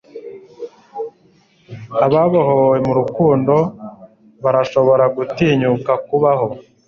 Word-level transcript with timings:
ababohowe 2.05 2.77
nurukundo 2.83 3.55
barashobora 4.43 5.05
gutinyuka 5.15 5.91
kubaho 6.07 6.47